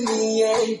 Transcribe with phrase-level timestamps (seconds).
[0.00, 0.80] لييي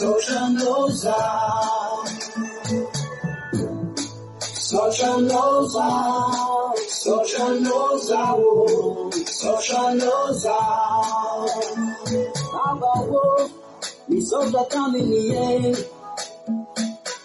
[0.00, 1.16] ssanaza
[4.68, 5.42] sosana
[5.74, 5.86] za
[6.88, 7.74] ssana
[8.08, 10.56] za oh, saosanaza
[12.52, 13.44] baba vo oh,
[14.08, 15.76] mi soka tamini a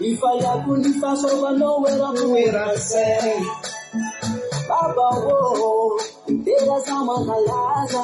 [0.10, 3.34] ifayako ny fasovanao elamerazay
[4.70, 5.36] baba ho
[6.28, 8.04] ni oh, telazamanalaza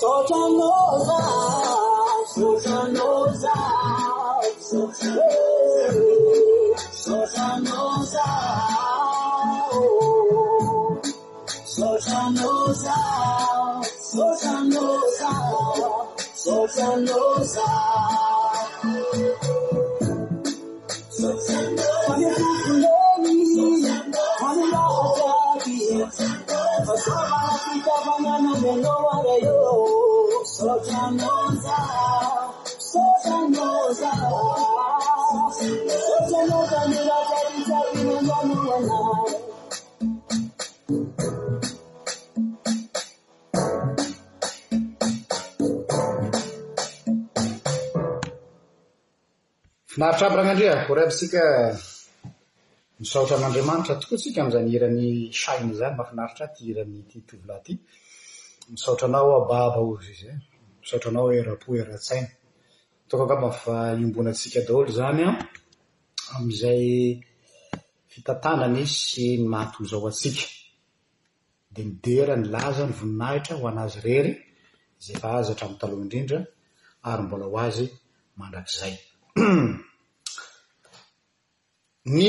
[0.00, 0.74] 说长多
[1.04, 2.70] 说说说
[28.40, 28.59] 你方
[30.84, 31.80] finaritra
[50.26, 51.42] aby ragnandrea korebytsika
[53.00, 55.08] misaotra an'andriamanitra tokoatsika amiiza nyhiran'ny
[55.40, 57.72] sainy zany mafinaritra ty irany tytovola ty
[58.72, 60.49] misatra anao ababa ah, ozy izy e
[60.90, 62.28] sotra anao erapo era-tsaina
[63.08, 65.36] tonkakoama fa iombonatsika daholo zany an
[66.36, 66.84] ami'izay
[68.12, 70.44] fitatandrany sy n matozao atsika
[71.74, 74.32] dia midera ny laza ny voninahitra ho an'azy rery
[75.04, 76.38] zay fa aza ahatrami'ny taloh indrindra
[77.10, 77.84] ary mbola ho azy
[78.38, 78.94] mandrakzay
[82.16, 82.22] ny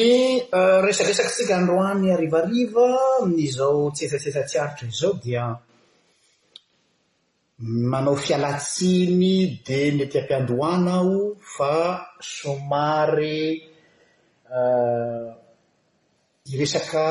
[0.60, 2.86] eh, resaresaky tsika ndroany arivariva
[3.34, 5.44] ny izao tsesatsesatsyaritra izao dia
[7.64, 13.62] manao fialatsiny dia miti am-piandohana aho fa somary
[14.50, 17.04] a eh, iresaka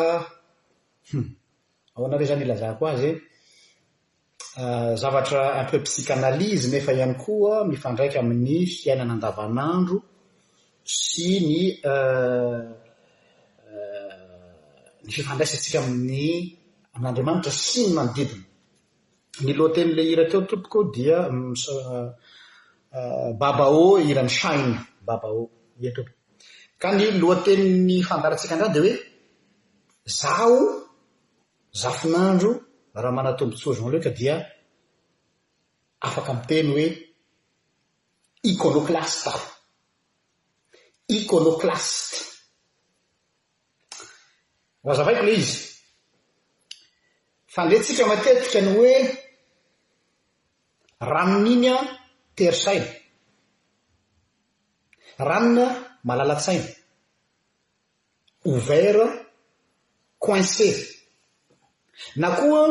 [1.12, 1.29] hu hmm,
[1.94, 3.19] aoana reo zany ilaza ko azy en
[4.62, 9.96] eh, zavatra un peu psicanalizy nefa ihany koa mifandraiky amin'ny fiainana andavanandro
[11.00, 11.55] sy ny
[11.93, 11.94] a
[13.69, 14.14] eh,
[15.05, 16.26] ny fifandraisyntsika amin'ny
[16.94, 18.50] amin'andriamanitra sy ny manodidina
[19.44, 22.09] ny lohateny lay ira teo tompoko dia ms mm,
[22.99, 24.79] ah, baba o iran'ny saina
[25.09, 25.43] baba a
[25.81, 26.03] ia to
[26.82, 28.97] ka ny lohanteniny fandarantsika indray dia hoe
[30.21, 30.59] zaho
[31.81, 32.50] zafinandro
[33.03, 34.35] raha manatombontsoazon le ka dia
[36.06, 36.87] afaka miteny hoe
[38.50, 39.44] ikonoklaste aho
[41.19, 42.17] ikônoklaste
[44.87, 45.69] vazavaiko la izy
[47.52, 48.94] fa andre ntsika matetika ny hoe
[51.12, 51.87] ranon' iny an
[52.37, 52.88] terisaina
[55.29, 55.64] ranona
[56.06, 56.70] malalatsaina
[58.50, 59.00] ouvert
[60.25, 60.69] coince
[62.20, 62.62] na koa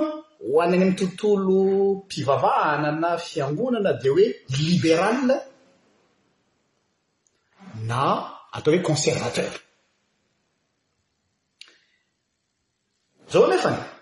[0.49, 1.59] ho anyny amytontolo
[2.03, 4.25] mpivavahana na fiambonana dia hoe
[4.65, 5.35] libérala
[7.89, 7.99] na
[8.55, 9.53] atao hoe conservateur
[13.31, 13.98] zao nefany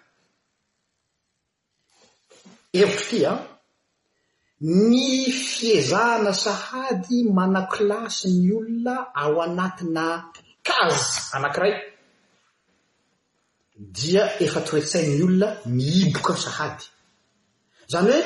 [2.80, 3.46] hevitro ty an ah.
[4.62, 10.06] ny fiezahana sahady mana kilasy ny olona ao anatina
[10.68, 11.74] kazy anankiray
[13.98, 15.48] dia efa toetsai ny olona
[15.78, 16.84] miiboka sahady
[17.92, 18.22] zany hoe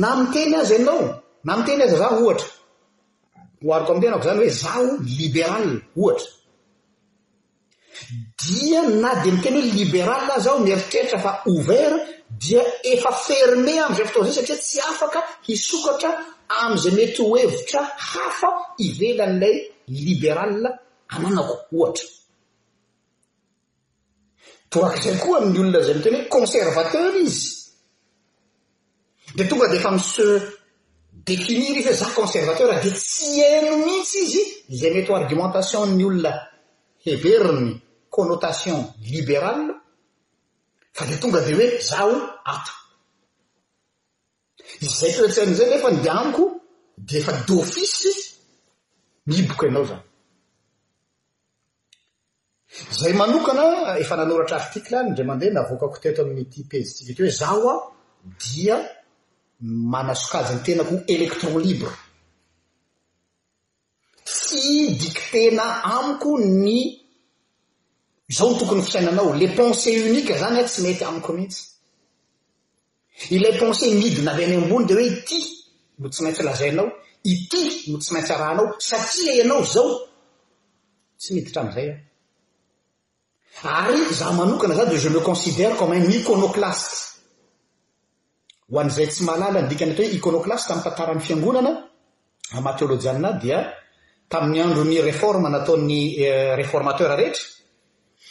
[0.00, 1.04] na miteny azy ianao
[1.46, 2.48] na miteny aza zaho ohatra
[3.66, 4.84] oariko ami tenako zany hoe zaho
[5.18, 6.30] liberaly ohatra
[8.40, 12.06] dia na dia miteny hoe liberaly ay zaho mieritreritra fa overt
[12.38, 12.62] dia
[12.92, 16.10] efa ferme am'izay fotao zay satria tsy afaka hisokatra
[16.62, 17.80] am'izay mety hohevitra
[18.10, 18.48] hafa
[18.86, 19.56] ivela an'ilay
[20.06, 20.58] liberal
[21.14, 22.06] amanako ohatra
[24.72, 27.46] toaka zay koa amin'ny olona zay mi teny hoe conservateur izy
[29.36, 30.26] de tonga de efa mise
[31.28, 34.42] definiry izy za conservateur di tsy haino mihitsy izy
[34.78, 36.32] zay mety ho argumentationny olona
[37.04, 37.68] heveriny
[38.14, 38.78] connotation
[39.12, 39.72] libérale
[40.96, 42.14] fa de tonga va hoe zaho
[42.52, 42.72] ato
[44.86, 46.44] izay toe-tsainaizay nefa nydeha amiko
[47.06, 48.12] di efa dofisy
[49.28, 50.04] miiboka ianao zany
[53.00, 53.64] zay manokana
[54.02, 57.74] efa nanoratra artikle any indray mandeha na avoakako teto amin'ny tipezitsika ety hoe zaho a
[58.42, 58.76] dia
[59.92, 61.94] manasokaja ny tenako électron libre
[64.28, 64.64] tsy
[65.00, 65.66] dikitena
[65.96, 66.30] amiko
[66.64, 66.70] ny
[68.28, 71.60] zao tokony fisainanao le pensé onika zany a tsy mety amiko mihitsy
[73.34, 75.38] ilay pensé midina aveny ambony de hoe ty
[76.00, 76.86] mo tsy maintsy lazainao
[77.32, 77.62] ity
[77.92, 79.90] mo tsy maintsy rahanao satria ianao zao
[81.20, 81.88] tsy miditra amzay
[83.62, 86.94] a ary za manokana za de ze me considery komenicônoklaste
[88.70, 91.72] ho an'zay tsy mahalala andika any to hoe ikônoklaste tami'y pataran'ny fiangonana
[92.58, 93.58] amateôlôjiana dia
[94.32, 97.55] tami'ny androny reforma natao'ny euh, reformater rehetra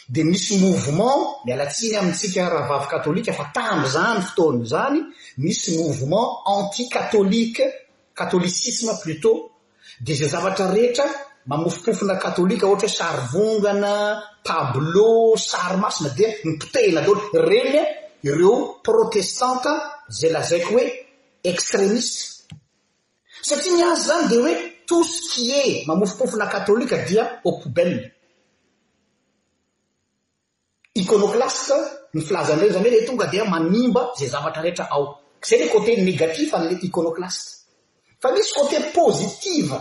[0.08, 5.00] de misy movement mialatsiany amintsika raha vavy katôlika efa tamy zany fotony zany
[5.38, 7.64] misy movement anti katolike
[8.14, 9.50] katholicisme plutôt
[10.04, 11.04] de zay zavatra rehetra
[11.50, 13.94] mamofopofona katôlika ohatra hoe sary vongana
[14.44, 17.80] table sary masina dia mypotehina daota reny
[18.24, 18.56] ireo
[18.88, 19.70] protestante
[20.18, 20.92] zay lazaiko hoe
[21.42, 22.22] extremiste
[23.42, 24.54] satria nyazy zany di hoe
[24.88, 28.15] tousqui e mamofopofona katôlika dia apobel
[31.00, 31.74] ikônoklaste
[32.16, 35.02] ny filazandray zany hoe le tonga dia manimba zay zavatra rehetra ao
[35.44, 37.48] zay le côté négatif an'la ikônoklaste
[38.20, 39.78] fa misy côté positiva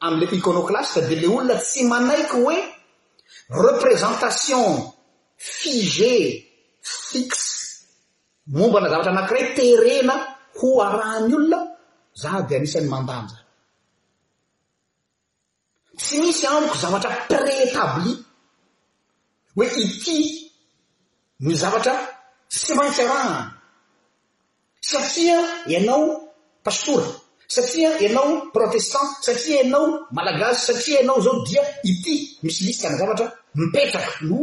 [0.00, 2.56] am'la ikônoklaste di la olona tsy manaiky hoe
[3.48, 4.88] représentation
[5.36, 6.16] fige
[6.80, 7.84] fixe
[8.46, 10.14] mombana zavatra anakiray terena
[10.58, 11.60] ho arahny olona
[12.20, 13.36] za dia anisan'ny mandanja
[16.00, 18.12] tsy misy amiko zavatra préétabli
[19.56, 20.43] hoe ity
[21.42, 21.96] ny zavatra
[22.50, 23.50] tsy maintsarahany
[24.90, 25.38] satria
[25.72, 26.04] ianao
[26.64, 27.08] paskora
[27.54, 29.86] satria anao protestante satria anao
[30.16, 32.14] malagasy satria ianao zao dia ity
[32.44, 33.26] misy lista ny zavatra
[33.58, 34.38] mipetraka no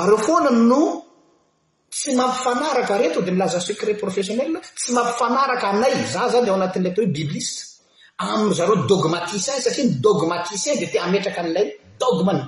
[0.00, 0.80] areo foana no
[1.94, 7.60] tsy mampifanaraka reto de milaza secret professionnel tsy mampifanaraka anay za zany ao anatin'letoho bibliste
[8.24, 11.66] amzareo dogmaticien satria nydogmaticien de ti ametraka an'ilay
[12.00, 12.42] dogmany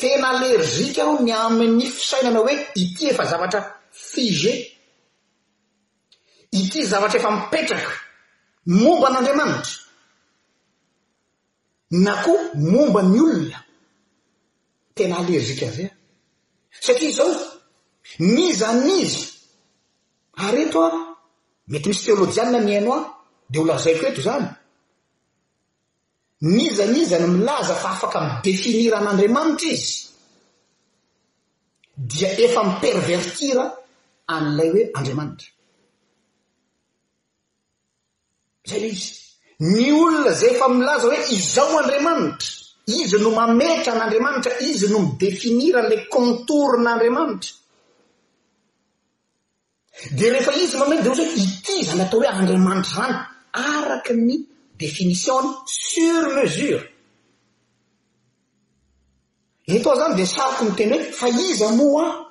[0.00, 3.60] tena alerzika aho ny amin'ny fisainana hoe ity efa zavatra
[4.10, 4.52] fige
[6.60, 7.92] ity zavatra efa mipetraka
[8.80, 9.74] momba an'andriamanitra
[12.04, 12.42] na koa
[12.72, 13.58] momba ny olona
[14.96, 15.96] tena alerzika azay a e.
[16.84, 17.32] satria zao
[18.34, 19.20] nizanizy
[20.44, 20.90] areto a
[21.72, 23.04] mety misy teôlôjianna my aino ao
[23.50, 24.46] dea holazaiko eto zany
[26.40, 29.92] nizanizany milaza fa afaka midefiniran'andriamanitra izy
[31.96, 33.62] dia efa mipervertira
[34.34, 35.48] an'ilay hoe andriamanitra
[38.70, 39.12] zay izy
[39.74, 42.48] ny olona zay efa milaza hoe izao andriamanitra
[43.00, 47.52] izy no mametra an'andriamanitra izy no midefiniran'ilay contorneandriamanitra
[50.16, 53.14] di rehefa izy mametra de o zaoe ity zany atao hoe andriamanitra zany
[53.72, 54.32] araka ny
[54.76, 56.82] definition ny sur mesure
[59.66, 62.26] etoa zany de saako ny teny hoe fa iza moa aho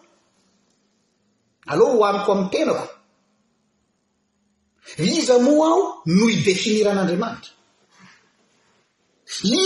[1.73, 2.87] aleoha ho aniko ami tenako
[5.17, 5.81] iza moa aho
[6.17, 7.51] no idefiniran'andriamanitra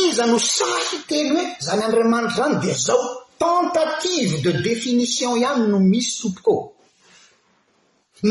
[0.03, 3.05] iza no safy teny hoe zany andriamanitra zany de zaho
[3.39, 6.55] tentative de définition ihany no misy sopiko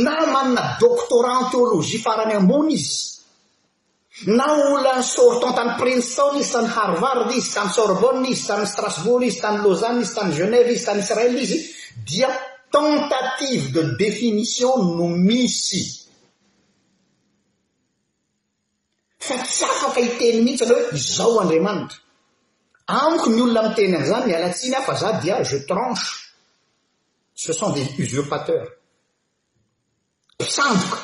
[0.05, 3.18] na manana doctorat enteologie farany ambony izy
[4.27, 9.41] na ollany sorton tany princeton izy tany harvard izy tany sorbone izy tany strasbourg izy
[9.41, 11.59] tany lozane izy tany genève izy tany israel izy
[12.09, 12.29] dia
[12.73, 15.83] tentative de définition no misy
[19.27, 21.99] fa tsy afaka hiteny mihintsy ana hoe zao andriamanitra
[23.03, 26.11] amiko ny olona mi teny an'izany ny alatsiny afa za dia je tranche
[27.35, 28.69] ce sont des usurpateurs
[30.39, 30.99] psandoko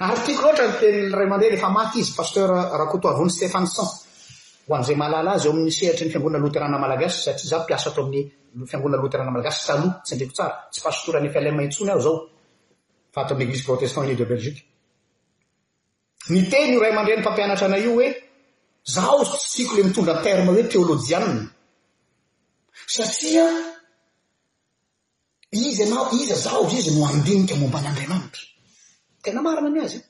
[0.00, 3.86] artikl ohatra ny tey ray amandrea lefa maty izy paster rakotoavony stephan san
[4.68, 8.28] hoazay mahalala azy eoamisehatr ny fiangona loterran malagasy aa za iasaaro aminy
[8.68, 13.30] fiangonna loterana malagasy taoha tsy ndikosara tsy patoranyflaaitsony aeliadre
[16.28, 17.24] nelmiondraerm
[22.88, 23.02] he
[23.34, 23.52] iaa
[25.66, 28.42] izy anao iza zaoy izy no andinika momban'andriamanitra
[29.30, 30.00] rny azza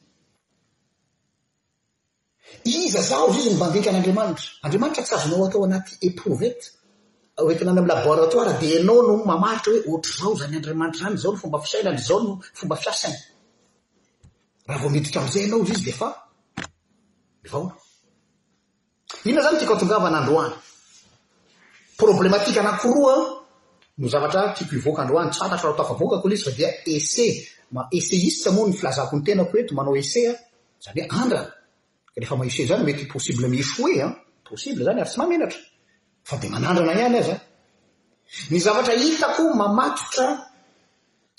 [3.02, 6.60] zoz izy noandkan'andramanitraandriamanitra tsy azonao atao anaty eprovet
[7.62, 11.58] inany amlabr atao arahade anao no mamaritra hoe ohtrzao zany andriamanitra zany zao no fomba
[11.64, 12.76] fisainandy zao nofomba
[14.68, 16.14] aanyhavira mzay anao zy izyiona
[19.44, 20.54] zany tiako atongavanaandroany
[22.00, 23.16] problematika anakoroa
[24.00, 27.26] no zavatra tiako ivoaka androany tsanatro raha o tafavoaka koly izy fa dia esa
[27.90, 30.34] essaiste moano ny filazako ny tena ko eto manao essen
[30.84, 35.20] zanyoeandany metypossiblemoeanpossible zany ary tsy
[36.56, 37.00] aenataay
[38.48, 40.26] any zavatra hitako mamatotra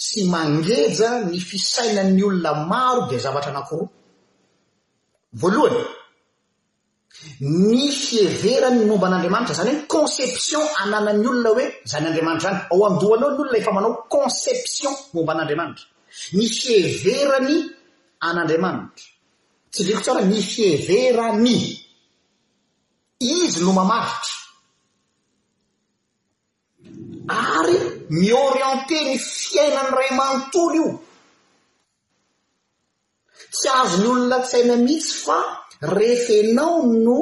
[0.05, 3.89] sy mangeja ny fisaina'ny olona maro di zavatra anakoroa
[5.39, 5.83] voalohany
[7.69, 13.57] ny fieverany momban'andriamanitra zany hoe conception ananan'ny olona hoe zany andriamanitra zany ao andoanony olona
[13.61, 15.85] efa manao conception momban'andriamanitra
[16.37, 17.57] ny fieverany
[18.27, 19.05] an'andriamanitra
[19.73, 21.57] tsy driko tsara ny fieverany
[23.37, 24.39] izy no mamaritra
[27.57, 27.77] ary
[28.19, 30.87] mioriente ny fiainany ray amanontolo io
[33.53, 35.39] tsy azony olona tsaina mihitsy fa
[35.97, 37.17] reefenao no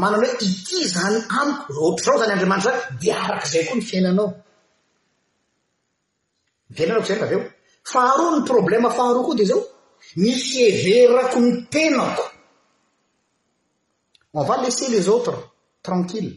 [0.00, 3.84] manany hoe ity zany anyo ohatra zao zany andriamanitra zany di arak' izay koa ny
[3.90, 4.28] fiainanao
[6.68, 7.44] y fiaina ako zay laveo
[7.84, 9.60] faharoa ny problema faharoa koa de zao
[10.22, 12.24] nyfeverako ny tenako
[14.36, 15.40] en va lesse les autras
[15.86, 16.32] tranqille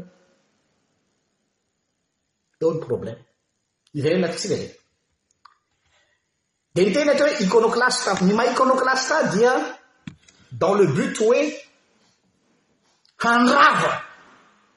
[2.65, 3.23] ony problèma
[3.93, 4.63] izaenatikika za
[6.75, 9.53] de ny teny ato hoe ikônôklaste a ny mah ikônôklaste a dia
[10.51, 11.41] dans le but hoe
[13.23, 13.91] handrava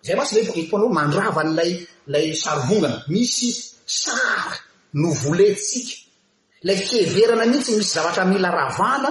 [0.04, 1.72] zay matsy leokpono mandrava nylay
[2.12, 3.50] lay sary vongana misy
[3.86, 4.56] sara
[5.00, 5.94] no voletsika
[6.62, 9.10] ilay fieverana mihitsy misy zavatra mila ravana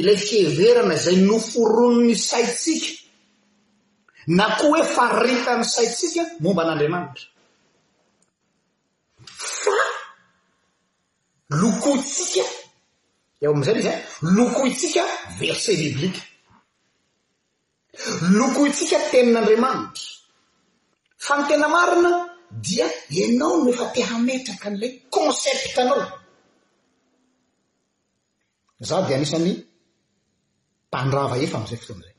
[0.00, 2.90] ilay fieverana zay noforonny saitsika
[4.36, 7.24] na koa hoe faritan'ny saitsika momba an'andriamanitra
[11.60, 12.44] lokoi tsika
[13.44, 13.94] eo am'izay izy a
[14.36, 15.02] lokoitsika
[15.40, 16.22] verse biblika
[18.38, 20.04] lokoitsika tenin'andriamanitra
[21.24, 22.12] fa ny tena marina
[22.66, 22.86] dia
[23.24, 26.04] anao no efa te hametraka n'ilay concepteanao
[28.88, 29.52] zao di anisany
[30.88, 32.16] mpandrava efa ami'izay fotoanizay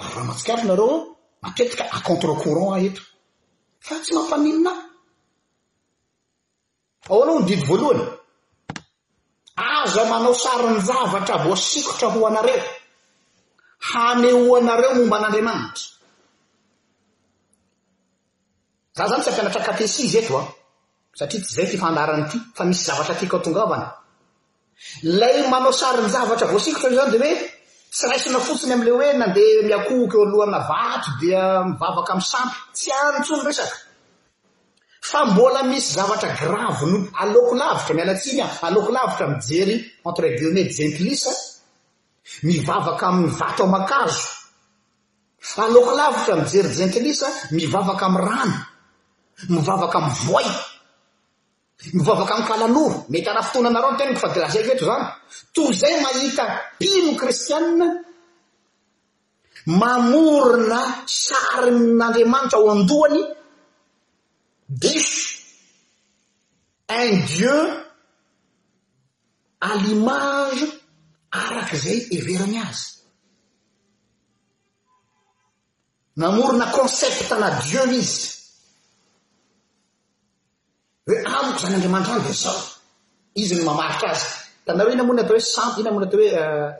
[0.00, 0.92] aroraha matsikafi nareo
[1.42, 3.02] matetika a contre courant a eto
[3.86, 4.87] fa tsy mampaninina a
[7.10, 8.04] ao anao ndidy voalohany
[9.56, 12.62] aza manao sarinyjavatra voasikotra ho anareo
[13.90, 15.84] haneoanareo momba an'andriamanitra
[18.96, 20.46] za zany tsy ampianatra kateszy etoa ah.
[21.18, 21.98] satria ty zay ty fny
[22.30, 23.88] ty fa misy zavatratyka otonavana
[25.20, 27.32] lay manao sarinyjavatra voasikotra i zany de hoe
[27.96, 32.88] sy raisina fotsiny amle hoe nandeha miakooky eo alohana vato dia mivavaka amny sampy tsy
[33.04, 33.78] anyntsony resaka
[35.08, 39.74] fa mbola misy zavatra gravo no alokolavitra mialatsiny a aleoko lavitra mijery
[40.06, 41.24] entre gilme jentilis
[42.42, 44.28] mivavaka aminny vato amakazo
[45.56, 48.56] aloko lavitra mijery jentilis mivavaka ami'y rana
[49.52, 50.48] mivavaka ami voay
[51.96, 55.04] mivavaka amin kalaloho mety anah fotonanaro no teniko fa dilazako eto zany
[55.54, 56.44] toy zay mahita
[56.78, 57.86] pimo kristianne
[59.80, 60.80] mamorona
[61.22, 63.20] sarynyn'andriamanitra ao andohany
[64.68, 65.02] de
[66.90, 67.82] un dieu
[69.60, 70.68] alimaze
[71.32, 73.00] araka zay everany azy
[76.16, 78.34] namorona conceptta na dieu nyizy
[81.06, 82.60] hoe aboko zany andriamanitra any de zao
[83.34, 84.26] izy ny mamaritra azy
[84.66, 86.28] tana hoe ina moaino atao hoe sam ina moany atao hoe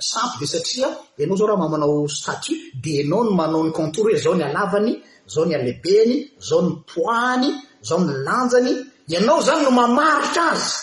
[0.00, 4.12] sampy de euh, satria anao zao raha mamanao statut de anao ny manao ny contoury
[4.14, 8.74] hoe zao ny alavany zao ny alehibeny zao ny poany zao milanjany
[9.08, 10.74] ianao zany no mamaritra azy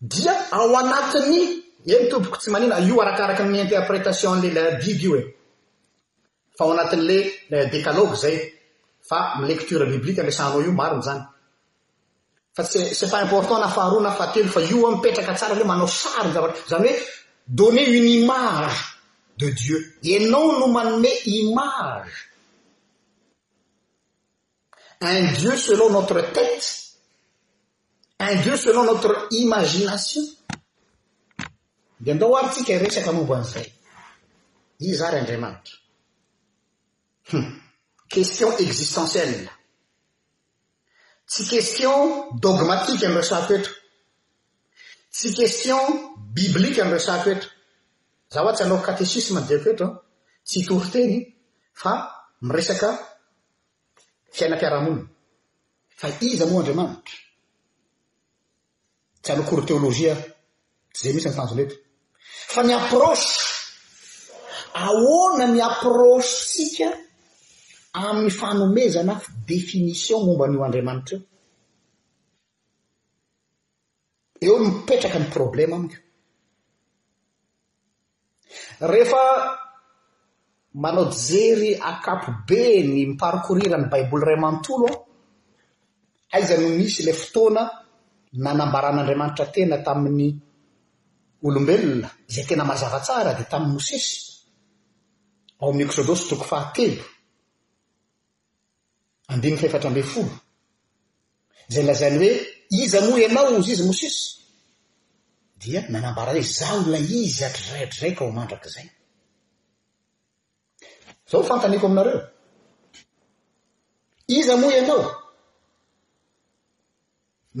[0.00, 1.36] dia ao anatiny
[1.86, 5.22] e ny tomboko tsy manina io arakaraky ny interprétationle labibe io e
[6.56, 8.36] fa ao anatin'la décaloge zay
[9.08, 11.22] fa milekture biblika mesanao io mariny zany
[12.54, 16.32] fa sset pas important naafaharoa nafahatelo fa io a mipetraka tsara le manao sary n
[16.32, 16.96] zava zany hoe
[17.46, 18.93] donnée une image
[20.02, 22.12] enao no manme image
[25.00, 26.82] un dieu selon notre tête
[28.20, 30.22] un dieu selon notre imagination
[32.00, 33.66] de nda rtika saa mobnzay
[34.78, 35.70] i zary adrmaita
[38.08, 39.50] question existentiel
[41.26, 43.66] tsy question dogmatique aesakot
[45.10, 45.78] tsy question
[46.30, 47.44] biblique ea
[48.34, 49.90] zaho oa tsy alo katesisma ndiako etoa
[50.46, 51.14] tsy hitoroteny
[51.80, 51.92] fa
[52.48, 52.88] miresaka
[54.36, 55.04] fiainam-piaraha-mona
[56.00, 57.16] fa izy amo andriamanitra
[59.22, 60.24] tsy alokory teôlojiaaho
[60.94, 61.76] tsy zay mihtsy ny tanjo leto
[62.52, 63.28] fa ny aprosy
[64.86, 66.88] ahoana ny aproshy tsika
[68.02, 71.16] amin'ny fanomezana fa definition momban'io andriamanitra
[74.44, 75.98] eo eo mipetraka ny problema amiko
[78.86, 79.20] rehefa
[80.74, 85.02] manao jjery akapo be ny miparokourira ny baiboly ray amanontolo an
[86.34, 87.62] aiza ny misy ilay fotoana
[88.44, 90.28] nanambaran'andriamanitra tena tamin'ny
[91.46, 94.12] olombelona zay tena mazavatsara dia tamin'ny mosisy
[95.60, 97.04] ao ami'ny eksôdosy toko fahatelo
[99.30, 100.34] andinymy faefatra ambe folo
[101.72, 102.32] zay lazainy hoe
[102.84, 104.22] iza moo ianao izy izy mosisy
[105.66, 108.84] ia nanambara zay zaho la izy atriraitriraiky ao mandraka zay
[111.30, 112.20] zao fantanyiko aminareo
[114.36, 115.04] izy moa ianao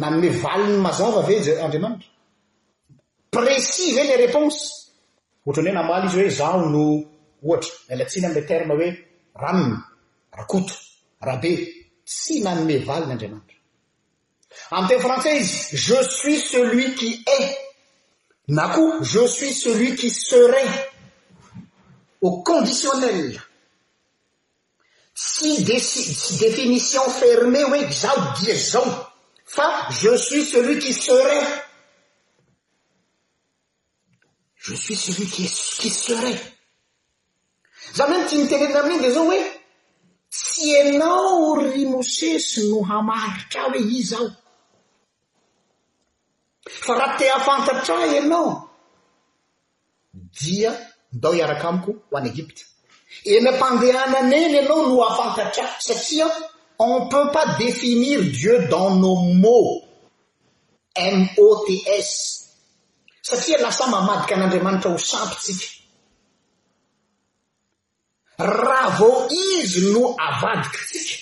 [0.00, 2.10] nanome vali ny mazanva avez andriamanitra
[3.32, 4.58] présis ve le réponse
[5.46, 6.82] ohtrany hoe namaly izy hoe zao no
[7.46, 8.88] ohatra ela tsiny amiy terme hoe
[9.42, 9.70] ramny
[10.38, 10.74] rakoto
[11.26, 11.52] rahabe
[12.08, 13.58] tsy nanyme valiny andriamanitra
[14.74, 17.63] amy teo frantsais izy je suis celui quy a
[18.48, 20.90] na ko je suis celui qui serait
[22.20, 23.40] au conditionnel
[25.14, 25.72] si de
[26.38, 28.88] définition fermée hoe zao die zao
[29.46, 31.48] fa je suis celui qui serait
[34.56, 35.46] je suis celui qui
[35.90, 36.40] serait
[37.96, 39.40] za meno tinitenena amin'inde zao hoe
[40.28, 44.26] sy enao rimosesy no hamaritra hoe izao
[46.84, 48.68] fa raha te afantatra anao
[50.12, 50.70] dia
[51.12, 52.62] dao iarak amiko ho any egypta
[53.34, 56.26] enampandehanan eny ianao no afantatra satria
[56.78, 59.12] o peut pas definir dieu dans no
[59.44, 59.80] mots
[61.36, 62.12] mots
[63.28, 65.66] satria lasa mamadika an'andriamanitra ho sampytsika
[68.60, 69.14] raha vao
[69.58, 71.16] izy no avadikytsika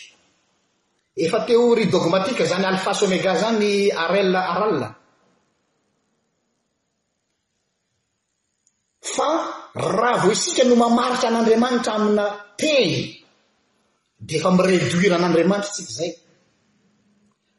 [1.24, 3.70] efa teorie dogmatika zany alpha somega zany
[4.02, 4.82] arell arall
[9.12, 9.30] fa
[9.76, 12.24] raha vo isika no mamaritra an'andriamanitra amina
[12.56, 13.20] teny
[14.18, 16.10] de efa miredoira an'andriamanitra tsika zay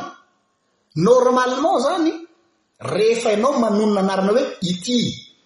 [1.08, 2.12] normalement zany
[2.94, 4.98] rehefa ianao manonona anarana hoe ity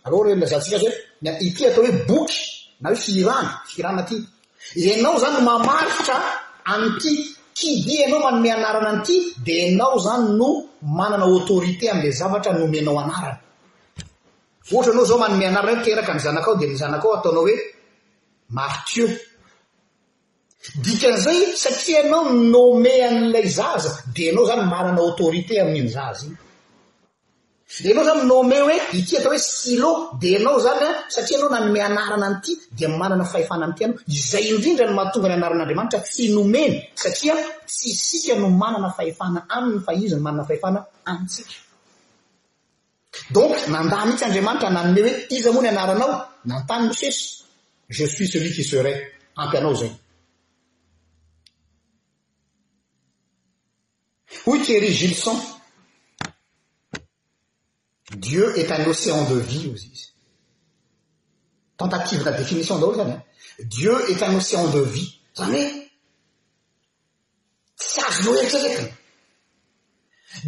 [0.06, 0.84] allzatk z
[1.48, 2.38] ity atao hoe boky
[2.82, 4.18] na hoe fiirana fiirana ty
[5.00, 6.16] anao zany no mamaritra
[6.74, 7.14] anyty
[7.58, 10.48] tidi ianao manome anarana anyty de anao zany no
[10.98, 13.38] manana autorité amilay zavatra nomenao anarana
[14.72, 17.56] ohatra anao zao manome anarana hoe teraka ny zanak ao de mizanakao ataonao hoe
[18.58, 19.08] maritro
[20.84, 26.38] dikan'izay satria anao n nome an'ilay zaza de anao zany manana autorité ami'ny zaza iny
[27.90, 31.80] anao zany nome hoe ity atao hoe silo de anao zany an satria anao nanome
[31.82, 37.34] anarana n'ity dia manana fahefana anityanao izay indrindra no mahatonga ny anaran'andriamanitra tsy nomeny satria
[37.68, 40.80] tsy sika no manana fahefana aminy fa izy no manana fahefana
[41.12, 41.54] antsika
[43.36, 46.12] donc nandaa mihitsy andriamanitra nanome hoe iza moa no anaranao
[46.50, 47.20] nantany mosesy
[47.96, 48.96] je suis celui qui serai
[49.42, 49.92] ampy anao zay
[54.46, 55.38] hoyteery gilson
[58.20, 59.72] dieu est un océan de vie
[61.78, 63.04] tentative da définition d
[63.64, 65.52] dieu est un océan de vie an
[67.98, 68.44] a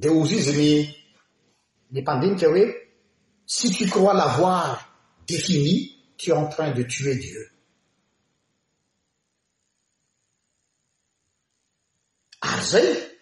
[0.02, 0.70] de ozy izy ny
[1.92, 2.64] ny mpandinika hoe
[3.56, 4.68] sy to crois l'avoir
[5.28, 5.76] défini
[6.18, 7.44] tu e en train de tuer dieu
[12.42, 13.13] ary zay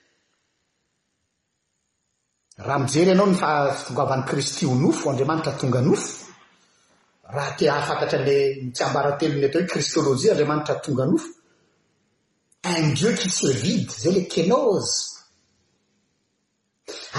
[2.64, 6.26] raha mijery ianao ny fatongavan'ny kristy ho nofo andriamanitra tonga nofo
[7.26, 8.38] raha ti afakatra an'la
[8.74, 11.30] tsy ambarantelony atao hoe kristolojia andriamanitra tonga nofo
[12.64, 14.94] un dieu quise vide zay le kenao azy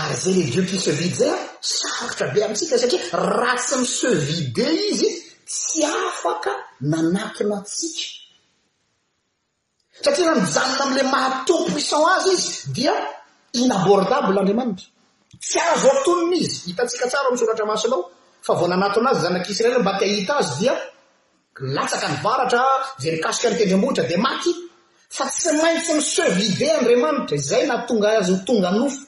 [0.02, 3.02] ary zay la dieu quise vide zay a sarotra be amintsika satria
[3.38, 5.08] ratsy misevide izy
[5.48, 6.52] tsy afaka
[6.90, 8.06] nanakina atsika
[10.04, 12.94] satria na mijanona amla mahato poissan azy izy dia
[13.62, 14.86] inabordable andriamanitra
[15.40, 18.10] tsy azo atoniny izy hitatsika tsara misoratra masinao
[18.46, 20.54] fa vonanatonazy zanakisy ra mba tyhita azy
[21.56, 22.62] dialatsaka nyvaratra
[23.02, 24.50] ze nikaiky nytendraamoitra di maty
[25.16, 29.00] fa tsy maintsy mi sevide nramanitra zay natonga azy htonga nofo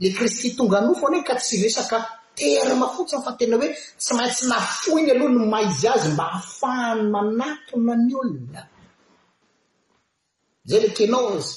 [0.00, 1.92] le kristy tonganofo any eny ka tsy resak
[2.38, 3.68] termafotsiny fatena hoe
[4.02, 8.54] tsy maintsy nafoiny alohano maizy azy mba hahafahany manatonany olon
[10.68, 11.54] zay le kenaozy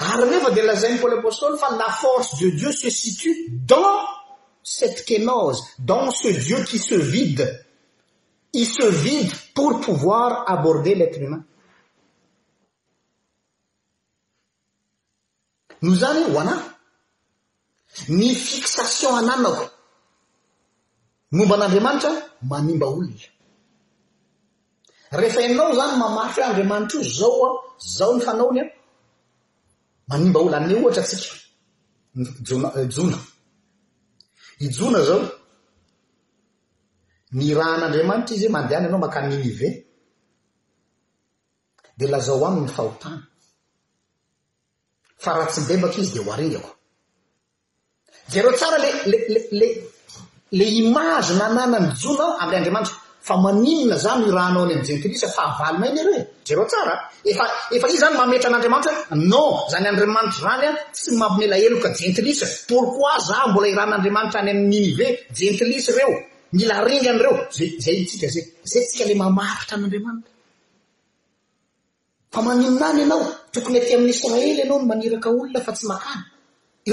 [0.00, 4.00] ary nefa de lazain'ny pôly apostoly fa la force de dieu se situe dans
[4.62, 7.64] cett kenas dans ce dieu qui se vide
[8.52, 11.44] i se vide pour pouvoir aborder l'etre humain
[15.82, 16.56] no zany ho ana
[18.08, 19.64] ny fixation ananako
[21.32, 22.10] nomba an'andriamanitra
[22.50, 23.26] manimba olona
[25.12, 27.50] rehefa enao zany mamarotro he andriamanitra io zaoa
[27.96, 28.64] zao ny fanaony a
[30.10, 31.26] manimba olo aineo ohatra atsika
[32.48, 33.18] jona- eh, jona
[34.64, 35.20] ijona zao
[37.38, 39.68] mirahan'andriamanitra izy mandehany anao mankanninive
[41.98, 43.20] di lazao aminy ny fahotany
[45.22, 46.70] fa raha tsy mibebaka izy di ho aringy ko
[48.30, 49.68] zareo tsara le le e le
[50.58, 55.22] la imagy nanàna ny jona ao ami'lay andriamanitra fa maninna zany irahnao ny ami jenlis
[55.36, 56.94] fa avalymainy reo zareo tsara
[57.30, 57.44] eefa
[57.94, 63.68] i zany mametra an'andriamanitra hoe non zany andriamanitra rany a tsy mampinelaeloka jenis poroi abola
[63.74, 65.92] iran'adamanitra any aeenieoingaeoayaaayika
[66.70, 69.70] la aritraan'adamanitra
[72.38, 73.20] anina any anao
[73.54, 75.86] tokony aty amin'nyisraely anaonomaniraka olona fa tsy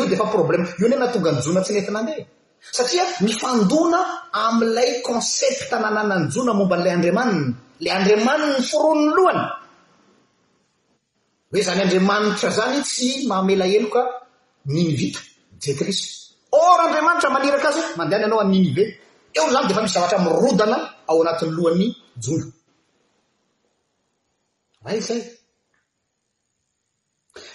[0.02, 2.22] o dfarblaon natonga njonatsy neina ae
[2.62, 4.00] satria mifandona
[4.48, 7.46] ami'ilay concepte nanana ny jona momba an'ilay andriamaniny
[7.84, 9.44] lay andriamaniny foronny lohana
[11.52, 14.02] hoe zany andriamanitra zany tsy mamela eloka
[14.74, 15.22] niny vita
[15.64, 16.08] jetrisy
[16.68, 18.84] ora andriamanitra maniraka azy mandehany anao anniny be
[19.38, 20.78] eony zany de efa misy zavatra mirodana
[21.10, 21.88] ao anatin'ny lohan'ny
[22.24, 22.48] jonga
[24.86, 25.22] ray zay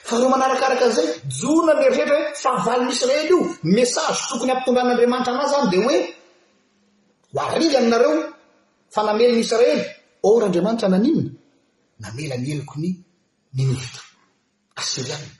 [0.09, 3.38] fa reo manarakaraka an'izay jona ny eritrehetra hoe fahavalin'israely io
[3.79, 5.99] message tokony ampitondran'andriamanitra an'azy zany dia hoe
[7.38, 8.14] hoarigany nareo
[8.95, 9.81] fa namelin'israely
[10.31, 11.31] ora andriamanitra nan'inina
[12.03, 12.90] namela ny eloko ny
[13.57, 14.01] ninivita
[14.81, 15.35] asirianna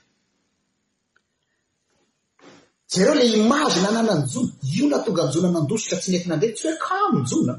[2.91, 6.77] zareo ila imazy na anana ny jona io natonga anyjonanandositra tsy netina andreh tsy hoe
[6.85, 7.53] kany jona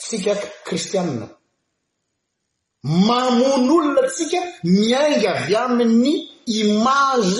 [0.04, 0.32] tsika
[0.68, 1.28] kristianina
[3.08, 4.40] mamon' olona tsika
[4.80, 6.06] mianga avy ami'ny
[6.62, 7.40] image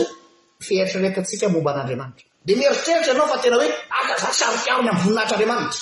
[0.60, 3.70] mfieritraretaantsika omba an'andriamanitra di mieritreritra ianao fa tena hoe
[4.00, 5.82] akazasarokariny ah, amny voninahitr'andriamanitra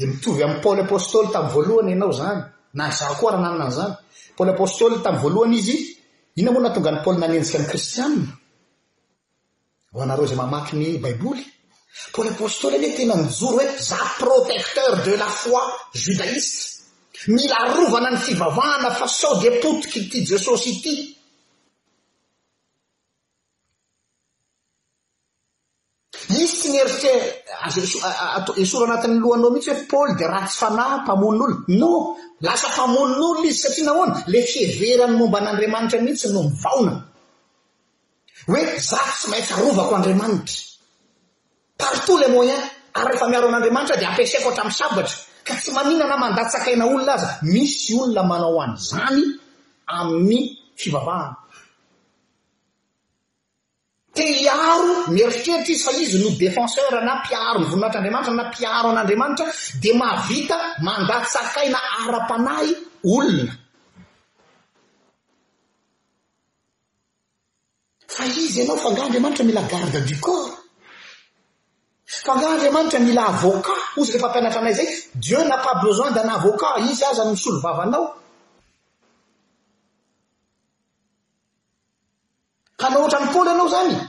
[0.00, 2.42] e mitovy am'y pôly apostoly tam voalohany ianao zany
[2.74, 3.94] na zaho koa raha nanany zany
[4.36, 5.76] paôly apostoly tam'y voalohany izy
[6.40, 8.26] ina moa nahatonga any paoly nanenjika any kristianna
[9.92, 11.42] ho anareo zay mamaky ny baiboly
[12.12, 15.62] paôly apostoly any hoe tena mijoro hoe za protecteur de la foi
[15.94, 16.60] judaïste
[17.34, 20.94] mila rovana ny fivavahana fa sao de potiky ty jesosy ity
[26.40, 27.22] isy tsy ny heritrh
[27.60, 31.98] az- esora anatin'ny lohannao mhitsy hoe paly di raha tsy fanah mpamonin'olon non
[32.46, 36.98] lasa mpamonin'olona izy satria nahoana le fiheveran'ny momba an'andriamanitra mihitsy no mivaonan
[38.50, 40.56] hoe zafo tsy mahaytsyarovako andriamanitra
[41.80, 42.64] partout le moyens
[42.98, 47.92] ary rehefa miaro an'andriamanitra de ampiseko hatramin'ny sabatra ka tsy maninana mandatsakaina olona aza misy
[48.02, 49.22] olona manao any zany
[49.98, 50.42] amin'ny
[50.80, 51.34] fivavahany
[54.26, 59.46] iaro mieriteritra izy fa izy no defenseur na mpiaro ny voninahitr'andramanitra na mpiaro an'adriamanitra
[59.80, 62.66] de mavita mandatysakayna ara-panay
[63.04, 63.52] olona
[68.08, 70.54] fa izy anao fanga andriamanitra mila garde du corp
[72.06, 77.04] fa nga andriamanitra mila avoka ozy le fampianatranay zay diou a pablezoinde na avoca izy
[77.04, 78.16] aza ny misolovavanao
[82.80, 83.99] anao oatra ny pôly anao zany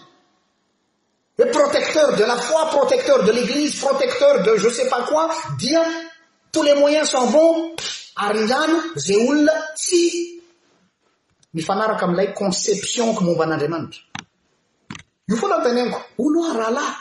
[2.30, 5.84] foi protecteur de l'église protecteur de je sais pas quoi dia
[6.52, 7.72] tous les moyens sont bons
[8.16, 10.42] aryano zay olona tsy
[11.54, 14.00] mifanarako amlay conceptionko momva an'andriamanitra
[15.28, 16.96] io folatanyniko oloa rahalahy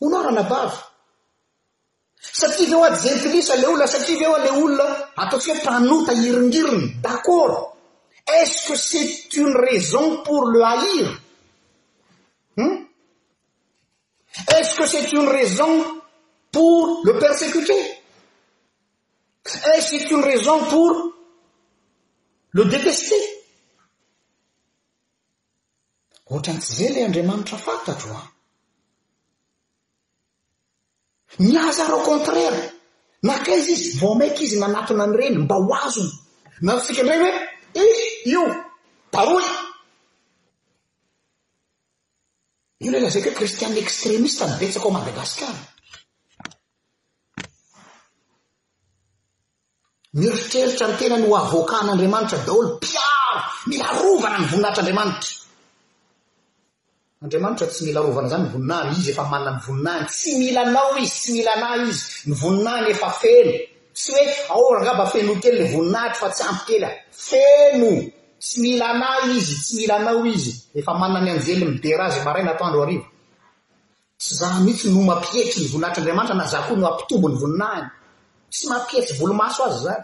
[0.00, 0.76] holoarahanabavy
[2.40, 4.84] satria veo ady zelis ale olona satriaveo ale olona
[5.22, 7.56] ataotsi hoe panotahiriniriny daccord
[8.38, 10.60] et ce que c'est une raison pour le
[14.58, 16.00] et-ce que c'est une raison
[16.52, 17.78] pour le persécuter
[19.74, 20.92] eec'est une raison pour
[22.52, 23.20] le détester
[26.32, 28.22] ohatrany tsy zay la andriamanitra fantatro a
[31.48, 32.56] niazaraau contraire
[33.28, 36.12] nakaizy izy va mainky izy nanatina any reny mba ho azony
[36.66, 37.28] nasiua rany
[37.76, 37.98] hoe
[38.32, 38.44] io
[39.12, 39.44] baroy
[42.90, 45.58] loe la zay ko hoe kristianiny ekstremista nybetsaka ao madagasikara
[50.18, 55.28] miritreritra ny tena ny ho avoaka n'andriamanitra daolo piaro mila rovana ny voninahitr'andriamanitra
[57.22, 60.90] andriamanitra tsy mila rovana zany ny voninahry izy efa manina ny voninany tsy mila nao
[61.04, 63.52] izy tsy milanay izy ny voninany efa feno
[63.98, 64.22] tsy hoe
[64.54, 66.90] aorangamba feno kely la voninahitra fa tsy ampikely a
[67.28, 67.90] feno
[68.40, 72.44] tsy mila nay izy tsy mila anao izy efa manina ny anjely midera azy maray
[72.44, 73.06] natandro arivo
[74.20, 77.88] tsy zah mihitsy no mampietsy ny voninahitr' andriamanitra na za koa no ampitombo ny voninahiny
[78.52, 80.00] tsy mampietsy volomaso azy zay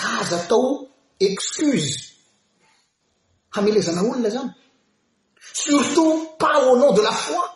[0.00, 0.68] ka aza tao
[1.26, 1.92] excuze
[3.54, 4.50] hamelezana olona zany
[5.62, 7.46] surtout pal au nom de la foi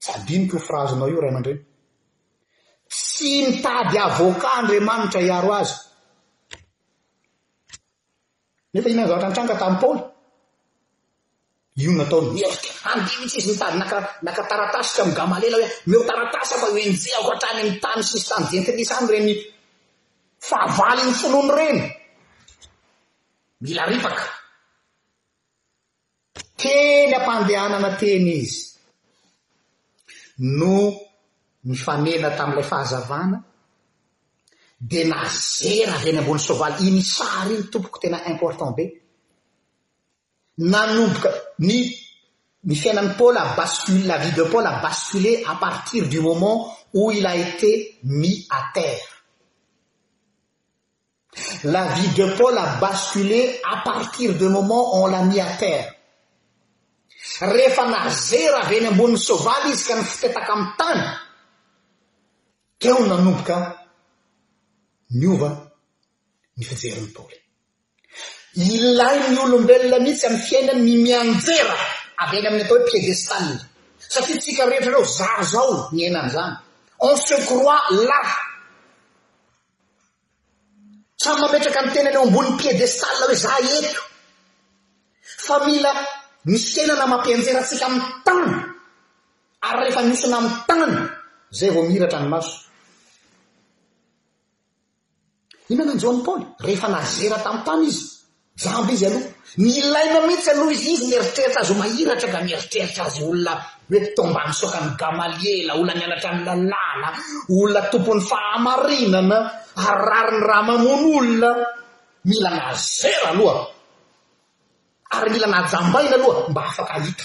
[0.00, 1.60] tsy adinitoo frazenao io ra anandreny
[2.88, 5.72] tsy mitady avôka andriamanitra hiaro azy
[8.72, 10.00] nefa inany zatra an-tranika tamn' pôly
[11.84, 16.02] io natao miero te andy mihitsy izy mitady naa naka taratasitra mi gamalela hoe meo
[16.08, 19.32] taratasy afa oenje aokatrany ami tany sisy tany dentris any reny
[20.48, 21.78] fahavali 'ny folony reny
[23.64, 24.39] mila rifaka
[26.68, 28.60] eyampandehana ana teny izy
[30.58, 30.76] no
[31.66, 33.38] ny famena tami'ilay fahazavana
[34.88, 38.84] di nazera veny ambony soavaly imysary iny tompoko tena important be
[40.70, 41.30] nanomboka
[41.68, 41.76] ny
[42.66, 46.56] my fiainan pal abascul la vie de pôl a basculé à partir du moment
[46.92, 49.08] o ily a été mis à terra
[51.64, 55.46] la vie de pôl a basculé à partir de moment o on la mis à
[55.56, 55.88] terr
[57.48, 61.02] rehefa nazera avy any ambonin'ny soavaly izy ka ny fitetaka ami'ny tany
[62.78, 63.56] teo nanomboka
[65.18, 65.50] ny ova
[66.56, 67.36] ny fijerony toly
[68.60, 71.76] ilay ny olombelona mihitsy aminy fiaina mymianjera
[72.22, 73.56] avy eny amin'ny atao hoe piedestala
[74.12, 76.54] satria tsika rehetra reo zaro zao ny ainana zany
[77.08, 78.24] en ce croit lay
[81.22, 84.00] samy mametraka ny tenany eo ambonin'ny piédestala hoe za eto
[85.44, 85.92] fa mila
[86.48, 88.48] nys tenana mampinjeratsika aminy tany
[89.66, 90.92] ary rehefa niosina aminy tany
[91.58, 92.54] zay vao miiratra ny maso
[95.72, 98.04] inanyn johny paly rehefa nazera tami'y tany izy
[98.62, 99.24] zamby izy aloha
[99.64, 103.52] nylay mamitsy aloha izy izy mieritreritra azy o mairatra ka mieritreritra azy olona
[103.88, 107.08] hoe itombanysoka ny gamaliela olla mianatra ny lalàna
[107.58, 109.38] olona tompon'ny fahamarinana
[109.88, 111.50] arrari ny raha mamon' olona
[112.28, 113.60] mila nazera aloha
[115.10, 117.24] ary nila nahjambainy aloha mba afaka hita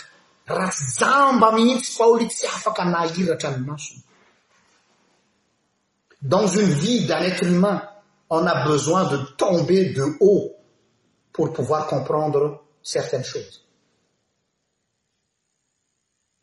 [0.57, 4.01] raha tsy jamba mihitsy paolyi tsy afaka nahiratra lonasony
[6.21, 7.88] dans une vie d'unetre umain
[8.29, 10.55] on a besoin de tomber de haut
[11.31, 13.61] pour pouvoir comprendre certaine choses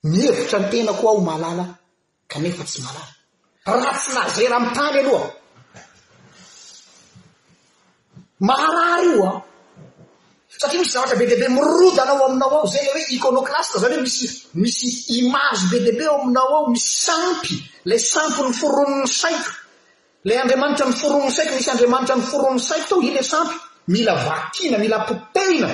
[0.04, 1.64] mihevitra ny tena koa aho mahalala
[2.28, 3.08] kanefa tsy malala
[3.66, 5.26] raha tsy nagera ami tany aloha
[8.48, 9.32] mahalary io a
[10.58, 13.94] satria misy zavatra be dia be mirodana ao aminao ao zay le hoe icônoklaste zany
[13.96, 18.52] hoe misy misy imaze be dia be ao aminao ao misy sampy ila sampy ny
[18.60, 19.50] foronony saiko
[20.24, 23.54] ilay andriamanitra ny foronony saiko misy andriamanitra ny foronony saiko tao ino la sampy
[23.88, 25.68] mila vatina mila poteina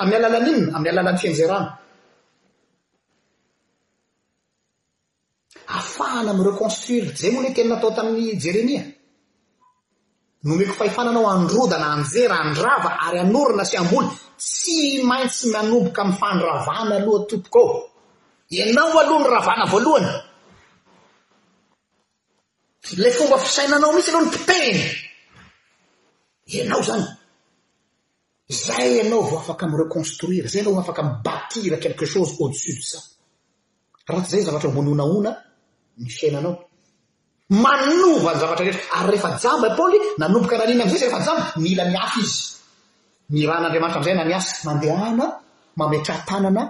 [0.00, 1.68] amin'ny alala an'inona amin'ny alalan'ny fian'zay rano
[5.74, 8.82] ahafahana ami reconstruiry zay moanhoe teny natao tamin'ny jeremia
[10.44, 16.94] nomeko fahefananao androda na anjera andrava ary anorina sy amboly tsy maintsy manomboka amy fandravana
[16.96, 17.68] aloha tompok ao
[18.64, 20.08] anao aloha ny ravana voalohany
[23.02, 24.80] le fomba fisainanao mihtsy anao ny piteny
[26.56, 27.06] ianao zany
[28.64, 32.82] zay anao vao afaky m reconstruire zay anao va afaky m batira quelque chose audessude
[32.92, 33.02] zao
[34.08, 35.30] rahatyzay zavatra mvony honaona
[35.98, 36.54] ny fiainanao
[37.54, 41.84] manova ny zavatra retra ary rehefajambai e paoly nanomboka ananina amzay izy refa jamba mila
[41.92, 42.38] miafa izy
[43.34, 45.26] mirahan'andriamanitra am'izay ananiasy mandehana
[45.80, 46.62] mametra tanana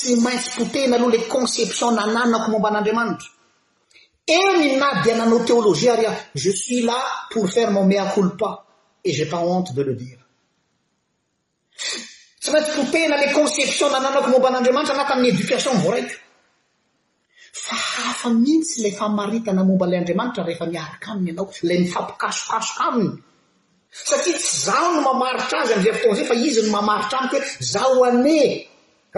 [0.04, 3.28] tsy maintsy potehna aloha la conception nannako momba an'andriamanitra
[4.38, 6.10] emi na diananao téoloia rya
[6.42, 7.00] je suis là
[7.30, 8.56] pour faire mon me à coulpas
[9.06, 10.28] et jatem onte de le diratsy
[12.52, 16.16] maintsy -potehna lconception nannako momba an'adramanitra anatay edcationvo raiko
[17.64, 17.76] fa
[18.10, 23.14] afa mihitsy la famaitana mombalay adramantra rehefa miark aminy anao lay mifampikasokaok aminy
[24.08, 28.18] satria tsy zah no mamaitr azy amzay vtozayfa izy no mamaritra amiko hoe zao an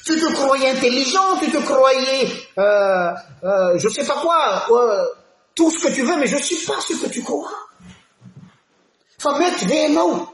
[0.05, 3.13] to te croyer intelligent to te croyer euh,
[3.45, 5.05] euh, je sais pas quoi euh,
[5.55, 7.51] tout ce que tu veux mais je suis pas ce que to croi
[9.19, 10.29] fa maty ve anao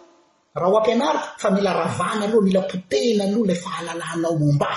[0.55, 4.71] raha ho ampianaria fa mila ravana aloha mila potehna aloha le fahalalanao momba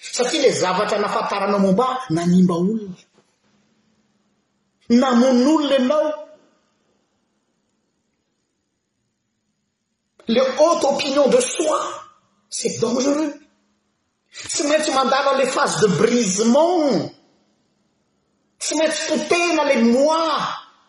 [0.00, 2.94] satria le zavatra nafantaranao momba nanimba olona
[4.88, 6.27] nanonon'olona anao
[10.36, 11.80] haute opinion de soi
[12.50, 13.34] c'est dangereux
[14.30, 17.12] se mett mandara les phases de brisement
[18.58, 20.38] se mettes poutane les moi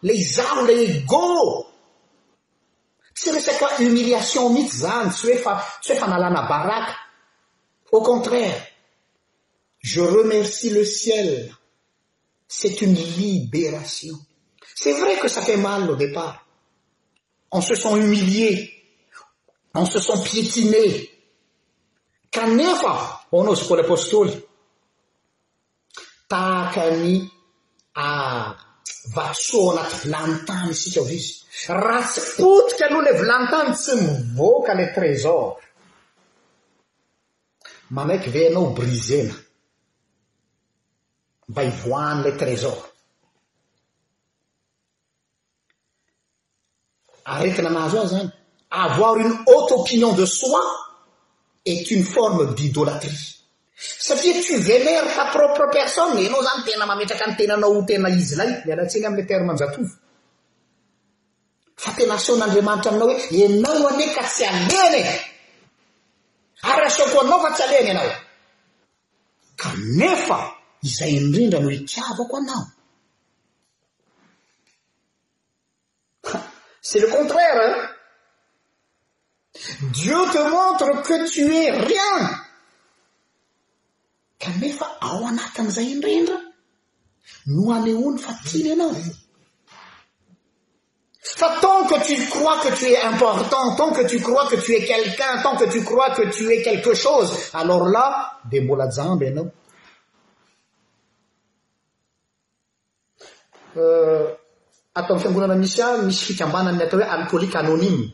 [0.04, 1.58] les ams les égas
[3.16, 6.96] serecethumiliation mitsan suefanalana barak
[7.92, 8.66] au contraire
[9.80, 11.52] je remercie le ciel
[12.48, 14.16] c'est une libération
[14.76, 16.46] c'est vrai que ça fait mal au départ
[17.52, 18.76] on se sent humilié
[19.78, 20.86] en sesont pietine
[22.34, 22.94] kanefa
[23.32, 24.34] hoanao oh izy pôly apôstôly
[26.30, 27.28] tahaka ny a
[28.06, 28.44] ah,
[29.16, 31.30] vatsoa anaty vilani tany isika oz izy
[31.84, 35.44] raha tsy potika aloha ile volantany tsy mivoaka la trésor
[37.96, 39.36] manaiky ve anao brizena
[41.50, 42.78] mba hivoany ila trésor
[47.34, 48.30] aretina anazo azy zany
[48.70, 50.62] avoiry uny haute opinion de soi
[51.66, 53.18] et uny forme d'idolatrie
[53.76, 58.50] satria tuvenere ta propre person anao zany tena mametraky ny tenanao h tena izy lay
[58.66, 59.90] mialatsany amiy ter manjatovo
[61.76, 65.04] fa tena asion'andriamanitra aminao hoe anao ane ka tsy alenye
[66.72, 68.12] ary asiako anao fa tsy aleny ianao
[69.62, 70.40] ka nefa
[70.84, 72.66] izay ndrindra ny hoe tiavako anao
[76.82, 77.98] cest le contraire
[79.92, 82.20] dieu te montre que tu es rien
[84.42, 86.38] ka nefa ao anatin'izay indrindra
[87.54, 88.94] no aneono fa tiny anao
[91.42, 94.86] fa tantque tu crois que tu es important tant que tu crois que tu es
[94.86, 98.06] quelqu'un tant que tu crois que tu es quelque chose alors là
[98.52, 99.48] de mbola jamby anao
[103.80, 104.26] euh,
[104.96, 108.14] atao amiy fiangonana misy a misy fikambanany atao hoe alcolique anonyme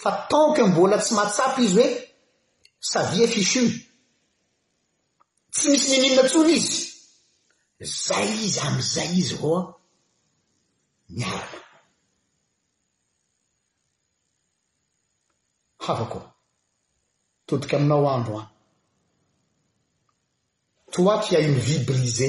[0.00, 1.90] fa tanky mbola tsy matsapy izy hoe
[2.90, 3.62] savia fisu
[5.54, 6.76] tsy misy ny nimina tsony izy
[8.04, 9.60] zay izy amizay izy avoa
[11.14, 11.62] miarana
[15.84, 16.20] havako
[17.46, 18.44] totiky aminao andro a
[20.92, 22.28] toaty ia iny vy brise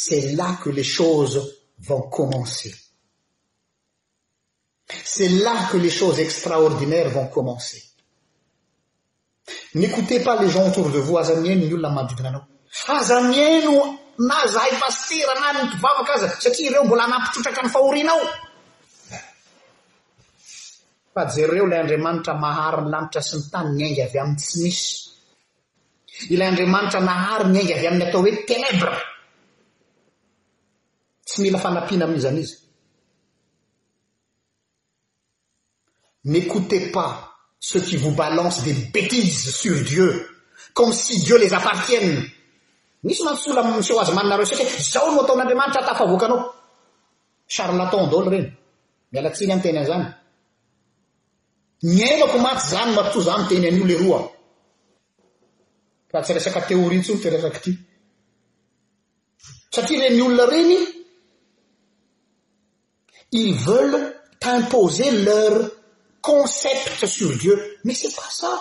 [0.02, 1.36] c'est là que les choses
[1.80, 2.74] vont commencer
[5.04, 7.84] c'est là que les choses extraordinaires vont commencer
[9.76, 14.72] n'écoutez pas les gens autour de vous aza mieno ny olna madigna anaoaamin na zahay
[14.82, 18.24] pastera na ny mpivavaka aza satria ireo mbola hanampitrotraka ny fahorianao
[21.14, 24.90] fajareo ilay andriamanitra mahary ny lanitra sy ny tany ny aingy avy aminy tsy misy
[26.34, 28.94] ilay andriamanitra nahary ny ainga avy amin'ny atao hoe ténèbre
[31.28, 32.56] tsy mila fanapiana amin'izany izy
[36.32, 37.12] nyécoutez pas
[37.60, 40.10] ceu qui vos balance des betises sur dieu
[40.74, 42.26] comme sy dieu les appartiennen
[43.08, 44.52] misy mantsolameazy mannareos
[44.92, 48.50] zao noatao'adramanitra atafavoaka anaocharlaton dôlo reny
[49.14, 50.06] mala tsiny ntenyanzany
[51.98, 54.28] nynako maty zany matozamteny an'ileroaat
[59.74, 60.78] nyareny olona reny
[63.40, 65.54] i veulntimpose leur
[66.28, 67.56] concepte sur dieu
[67.86, 68.52] ma 'es pasa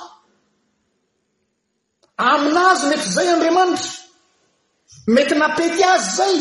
[2.33, 4.06] aminazy mety zay adramanitra
[5.07, 6.37] mety napety azy zay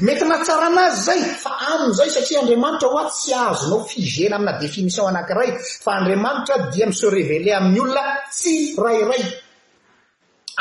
[0.00, 5.06] mety natsara anazy zay fa amin'izay satria andriamanitra ho a tsy azonao figena amina definition
[5.08, 5.50] anankiray
[5.84, 9.22] fa andriamanitra dia mise revele amin'ny olona tsy rairay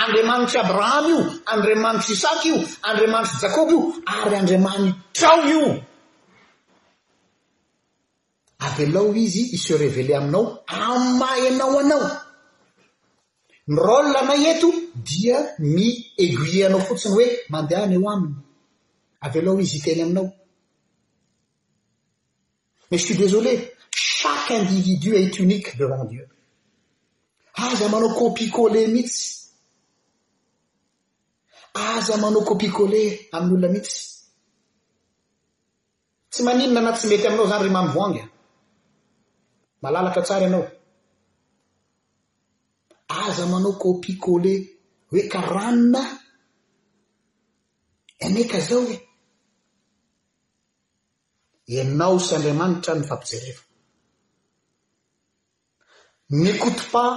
[0.04, 1.20] andriamanitr' abrahama io
[1.54, 2.58] andriamanitr' isaky io
[2.90, 5.62] andriamanitry jakôbo io ary andriamanitr ao io
[8.66, 12.06] avelao izy iserevele aminao amayanao anao
[13.68, 18.36] ny rôlna ma eto dia mi aiguillernao fotsiny hoe mandehany eo aminy
[19.26, 20.28] avyloana izy hiteny aminao
[22.90, 26.28] ma y suis désolé chaque individu et unique devant dieu
[27.56, 29.28] aza manao copie colet mihitsy
[31.74, 34.02] aza manao copie cole amin'n'olona mihitsy
[36.32, 38.24] tsy maninona na tsy mety aminao zany ry mamivoangy
[39.82, 40.68] malalaka tsara ianao
[43.08, 44.75] aza manao copie colé
[45.10, 46.02] hoe ka ranona
[48.26, 48.98] aneka zao hoe
[51.80, 53.64] eninao sy andriamanitra nyfampijerefa
[56.42, 57.14] nyécoute pas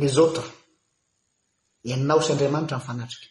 [0.00, 0.50] lezautras
[1.92, 3.28] eninao sy andriamanitra nyfanatriky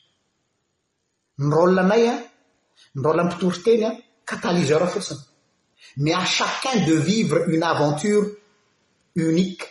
[1.41, 2.19] ny raôla anay an
[2.97, 3.95] nyrôlla nmpitoryteny an
[4.29, 5.21] katalizera fosiny
[6.03, 8.25] ma a chacun de vivre une aventure
[9.29, 9.65] unique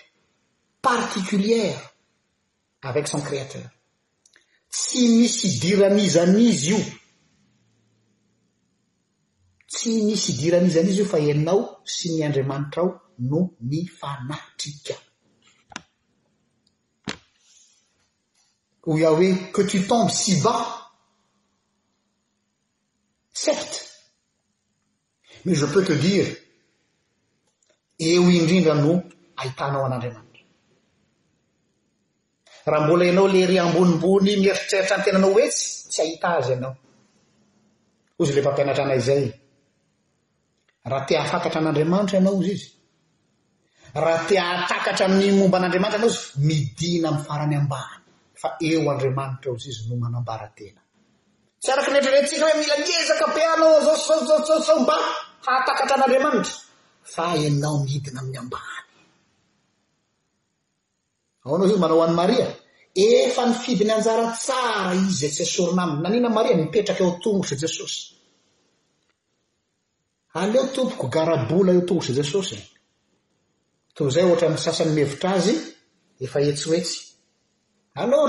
[0.89, 1.92] particulière
[2.83, 3.63] avec son créateur
[4.71, 6.79] tsy misy diraniza n'izy io
[9.69, 11.61] tsy misy diramiza anizy io fa anao
[11.93, 12.89] sy ny andriamanitrao
[13.29, 14.97] no ny fanatrika
[18.85, 20.57] ho ia hoe que tu tomby si ba
[23.43, 23.79] certe
[25.45, 26.29] mais je peux te dire
[27.99, 28.95] eo indrindra no
[29.37, 30.32] ahitanao an'andriamanitra
[32.67, 36.75] raha mbola ianao lery ambonimbony mieritreritra ny tenanao oetsy tsy ahita azy ianao
[38.21, 39.25] ozy le mpampianatra ana izay
[40.91, 42.69] raha tea hafakatra an'andriamanitra ianao izy izy
[44.05, 47.95] raha tea atakatra aminny momba an'andriamanitra anao zy midina ami'ny farany ambany
[48.41, 50.81] fa eo andriamanitra ozy izy nomana ambarantena
[51.63, 54.97] tsy araky ny etrerentsika hoe mila miezaka ampeanao zao sosososao mba
[55.47, 56.55] hahatakatra an'andriamanitra
[57.15, 58.71] fa ianao mihidina amin'ny ambany
[61.45, 62.47] ao ao za izy manao hoany maria
[62.95, 67.89] efa nifidyny anjara tsara izy ay tsy asorina aminy nanina maria mipetraka eo tongoro jesosyoaaô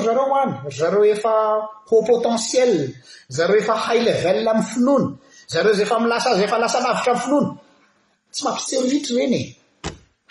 [0.02, 1.50] zareo hoany zareo efa ha
[2.08, 2.74] potensiel
[3.36, 5.04] zareo efa higleve amy finon
[5.52, 7.48] zarezay efa milasay efa lasa navitra myfinoan
[8.34, 9.38] tsy mampiseritra eny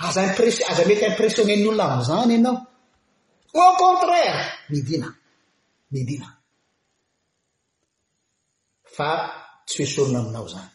[0.07, 2.57] azampr aza mety impresionen'olona azany ianao
[3.61, 4.35] au contraire
[4.71, 5.13] midina
[5.93, 6.27] midina
[8.97, 9.15] fa
[9.67, 10.69] tsy hoesaorina aminao zany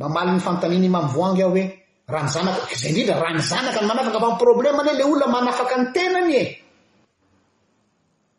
[0.00, 1.64] mamalin'ny fantaniny mamvoangy aho hoe
[2.12, 4.94] raha ny zanaka zay indrindra raha ny zanaka ny manafaka mfa m problema an y
[4.94, 6.42] ile olona manafaka ny tenany e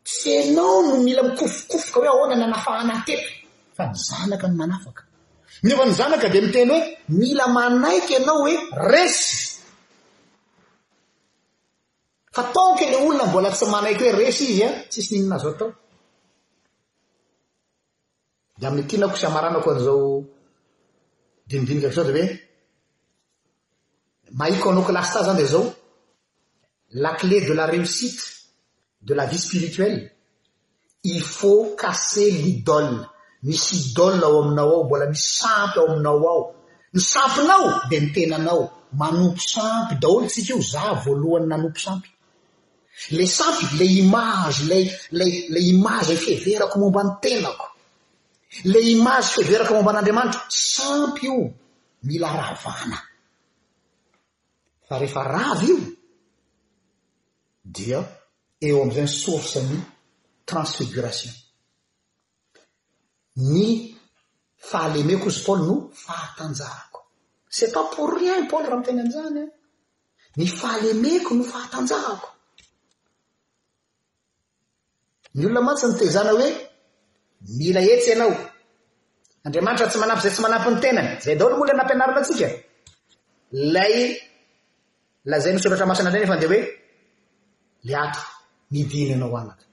[0.06, 3.28] tsy anao no mila mikofokofoka hoe ahoana n anafanateto
[3.76, 5.02] fa ny zanaka ny manafaka
[5.66, 6.80] nefa ny zanaka dia miteny hoe
[7.20, 8.54] mila manaiky ianao hoe
[8.92, 9.49] resy
[12.54, 15.70] taky le olona mbola tsy manaiky hoe resyi an tsisy nininazao atao
[18.58, 20.06] de amin'ny tianako siamarana ko an'izao
[21.48, 22.26] dimidinikako zao da hoe
[24.38, 25.64] maiko anao ko lasy ta zany da zao
[27.02, 28.22] la cle de la réussite
[29.06, 29.98] de la vie spirituelle
[31.02, 32.98] i faut casse lidole
[33.48, 36.40] misy idole ao aminao ao mbola misy sampy ao aminao ao
[36.94, 38.62] ny sampinao de nitenanao
[39.00, 42.08] manompo sampy daholo tsika io za voalohany nanompy sampy
[43.10, 44.76] le sampy le image la
[45.12, 47.66] la la image ny fiheverako momba ny telako
[48.72, 51.52] le image fiheverako momba an'andriamanitra sampy io
[52.06, 52.98] mila ravana
[54.86, 55.80] fa rehefa ravy io
[57.62, 58.00] dia
[58.66, 59.78] eo am'izay sorce ny
[60.48, 61.32] transfigoration
[63.52, 63.66] ny
[64.70, 67.00] fahalemeko izy paoli no fahatanjahako
[67.54, 69.48] ce pa pour rien poly raha mi tena an'izany an
[70.38, 72.28] ny fahalemeko no fahatanjahako
[75.34, 76.48] ny olona ma tsy ny tezana hoe
[77.58, 78.32] mila etsy ianao
[79.44, 82.48] andriamanitra tsy manampy zay tsy manampi ny tenany zay dao lo molo anampianarina atsika
[83.74, 83.94] lay
[85.30, 86.60] la zay nysoratra masina adreny efa nde hoe
[87.86, 88.20] le ato
[88.72, 89.64] midiny ianao anaky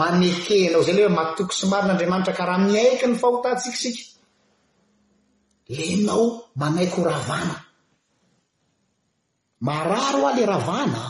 [0.00, 4.02] maneke ianao zay ley hoe matoky somarin'andriamanitra karaha miaiky ny fahotatsikisika
[5.74, 6.24] le inao
[6.60, 7.56] manaiko ho ravana
[9.66, 11.02] mararo aho ila ravana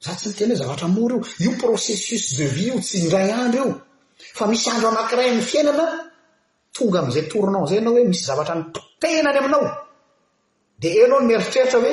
[0.00, 3.64] za tsy mitena hoe zavatra mory io io processus de vie io tsy ndray andro
[3.64, 3.86] io
[4.36, 5.86] fa misy andro anankiray ny fiainana
[6.74, 9.66] tonga am'izay tournant zay anao hoe misy zavatra ny mpotena anry aminao
[10.80, 11.92] di enao ny meritreritra hoe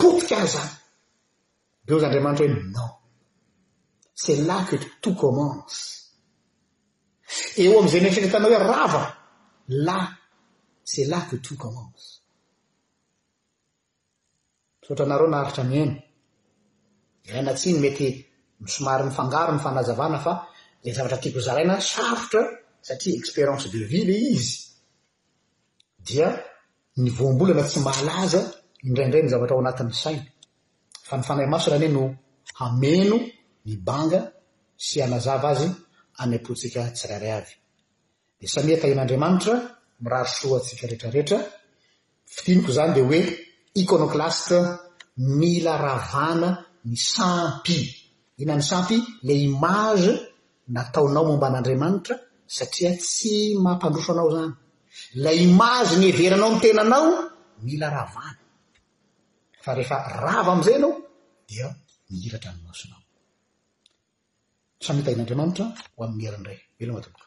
[0.00, 0.72] potika aho zany
[1.86, 2.90] beo zay andriamanitra hoe non
[4.22, 5.80] c'et là que tot commence
[7.60, 9.02] eo am'izay meritretra hitanao hoe rava
[9.86, 9.98] la
[10.90, 12.06] c'et là que tout commence
[14.80, 15.96] misaotra anareo naaritra miheny
[17.28, 18.08] iraina tsiny mety
[18.64, 20.32] misomary ny fangaro ny fanazavana fa
[20.84, 22.42] la zavatra tiako zaraina savotra
[22.86, 24.52] satria expérience de vile izy
[26.08, 26.28] da
[27.02, 28.40] ny vombolana tsy malaza
[28.84, 31.42] iraidrayny riaymaoa
[31.98, 32.04] no
[32.66, 33.16] ameno
[33.66, 34.20] ny banga
[34.86, 36.44] sy anazava ayony
[42.96, 43.20] doe
[43.82, 44.58] ikônôklaste
[45.38, 46.50] mila ravana
[46.86, 47.80] ny sampy
[48.42, 50.10] ina ny sampy ila image
[50.74, 52.14] nataonao momba an'andriamanitra
[52.56, 54.54] satria tsy mampandrosanao zany
[55.18, 57.10] ila image ny heveranao ny tenanao
[57.64, 58.40] mila ravany
[59.64, 60.94] fa rehefa rava am'izay anao
[61.48, 61.66] dia
[62.10, 63.02] miiratra ny masonao
[64.84, 65.64] samitain'andriamanitra
[65.96, 67.24] ho amin'ny herin dray elomatooa